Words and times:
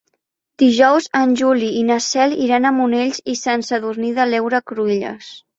Dijous 0.61 1.07
en 1.19 1.35
Juli 1.41 1.69
i 1.83 1.83
na 1.91 1.99
Cel 2.07 2.35
iran 2.47 2.67
a 2.71 2.73
Monells 2.81 3.23
i 3.35 3.39
Sant 3.43 3.65
Sadurní 3.71 4.11
de 4.21 4.29
l'Heura 4.31 4.65
Cruïlles. 4.73 5.33